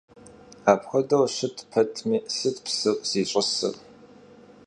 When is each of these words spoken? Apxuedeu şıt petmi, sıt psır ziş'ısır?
Apxuedeu 0.71 1.23
şıt 1.35 1.57
petmi, 1.71 2.17
sıt 2.37 2.57
psır 2.65 2.95
ziş'ısır? 3.09 3.75